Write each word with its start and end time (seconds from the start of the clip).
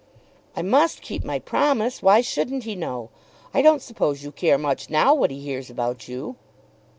"I 0.55 0.63
must 0.63 1.03
keep 1.03 1.23
my 1.23 1.37
promise. 1.37 2.01
Why 2.01 2.21
shouldn't 2.21 2.63
he 2.63 2.73
know? 2.73 3.11
I 3.53 3.61
don't 3.61 3.83
suppose 3.83 4.23
you 4.23 4.31
care 4.31 4.57
much 4.57 4.89
now 4.89 5.13
what 5.13 5.29
he 5.29 5.39
hears 5.41 5.69
about 5.69 6.07
you." 6.07 6.37